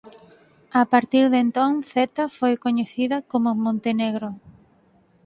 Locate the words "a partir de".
0.81-1.39